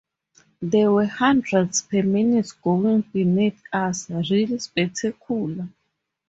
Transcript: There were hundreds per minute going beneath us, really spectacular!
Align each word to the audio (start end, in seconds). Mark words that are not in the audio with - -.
There 0.63 0.91
were 0.91 1.05
hundreds 1.05 1.83
per 1.83 2.01
minute 2.01 2.47
going 2.63 3.01
beneath 3.01 3.61
us, 3.71 4.09
really 4.09 4.57
spectacular! 4.57 5.69